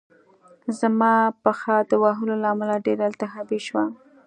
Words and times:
زما 0.79 1.13
پښه 1.43 1.75
د 1.89 1.91
وهلو 2.03 2.33
له 2.41 2.47
امله 2.53 2.75
ډېره 2.85 3.03
التهابي 3.11 3.59
شوه 3.67 3.83